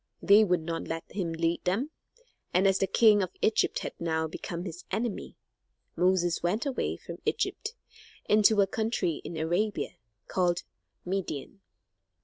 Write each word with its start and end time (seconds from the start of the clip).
They 0.19 0.43
would 0.43 0.61
not 0.61 0.87
let 0.87 1.03
him 1.11 1.31
lead 1.31 1.63
them, 1.63 1.91
and 2.55 2.67
as 2.67 2.79
the 2.79 2.87
king 2.87 3.21
of 3.21 3.29
Egypt 3.39 3.77
had 3.85 3.93
now 3.99 4.25
become 4.25 4.65
his 4.65 4.83
enemy, 4.89 5.35
Moses 5.95 6.41
went 6.41 6.65
away 6.65 6.97
from 6.97 7.21
Egypt 7.23 7.75
into 8.27 8.61
a 8.61 8.65
country 8.65 9.21
in 9.23 9.37
Arabia, 9.37 9.93
called 10.27 10.63
Midian. 11.05 11.61